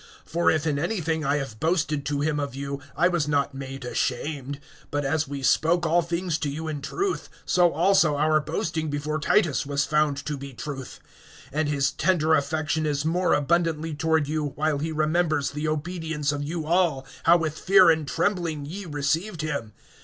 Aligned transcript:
(14)For 0.27 0.51
if 0.51 0.65
in 0.65 0.79
any 0.79 0.99
thing 0.99 1.23
I 1.23 1.35
have 1.35 1.59
boasted 1.59 2.07
to 2.07 2.21
him 2.21 2.39
of 2.39 2.55
you, 2.55 2.81
I 2.97 3.07
was 3.07 3.27
not 3.27 3.53
made 3.53 3.85
ashamed; 3.85 4.59
but 4.89 5.05
as 5.05 5.27
we 5.27 5.43
spoke 5.43 5.85
all 5.85 6.01
things 6.01 6.39
to 6.39 6.49
you 6.49 6.67
in 6.67 6.81
truth, 6.81 7.29
so 7.45 7.71
also 7.71 8.15
our 8.15 8.39
boasting 8.41 8.89
before 8.89 9.19
Titus 9.19 9.63
was 9.63 9.85
found 9.85 10.17
to 10.25 10.37
be 10.37 10.53
truth. 10.53 11.01
(15)And 11.53 11.67
his 11.67 11.91
tender 11.91 12.33
affection 12.33 12.87
is 12.87 13.05
more 13.05 13.35
abundantly 13.35 13.93
toward 13.93 14.27
you, 14.27 14.43
while 14.55 14.79
he 14.79 14.91
remembers 14.91 15.51
the 15.51 15.67
obedience 15.67 16.31
of 16.31 16.41
you 16.41 16.65
all, 16.65 17.05
how 17.25 17.37
with 17.37 17.59
fear 17.59 17.91
and 17.91 18.07
trembling 18.07 18.65
ye 18.65 18.85
received 18.85 19.41
him. 19.41 19.71